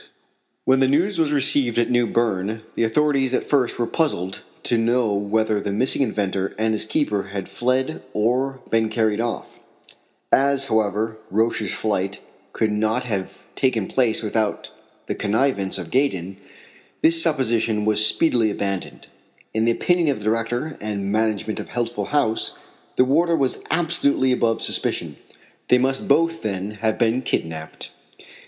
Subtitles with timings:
[0.65, 4.79] When the news was received at New Berne, the authorities at first were puzzled to
[4.79, 9.59] know whether the missing inventor and his keeper had fled or been carried off.
[10.31, 12.19] As, however, Roch's flight
[12.51, 14.71] could not have taken place without
[15.05, 16.37] the connivance of Gaydon,
[17.03, 19.05] this supposition was speedily abandoned.
[19.53, 22.53] In the opinion of the director and management of Healthful House
[22.95, 25.17] the warder was absolutely above suspicion.
[25.67, 27.91] They must both, then, have been kidnapped.